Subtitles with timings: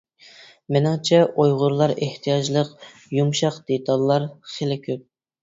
[0.77, 2.73] مېنىڭچە، ئۇيغۇرلار ئېھتىياجلىق
[3.19, 4.27] يۇمشاق دېتاللار
[4.57, 5.07] خېلى كۆپ.